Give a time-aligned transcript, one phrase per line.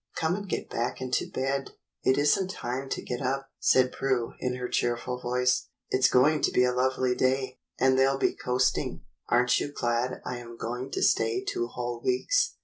[0.15, 3.91] "Come and get back into bed again; it is n't time to get up," said
[3.91, 5.67] Prue, in her cheerful voice.
[5.91, 9.03] "It's going to be a lovely day, and there'll be coasting.
[9.29, 12.55] Are n't you glad I am going to stay two whole weeks